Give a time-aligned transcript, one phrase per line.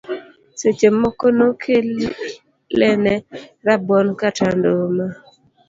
[0.59, 3.13] Seche moko nokele ne
[3.65, 5.05] rabuon kata nduma.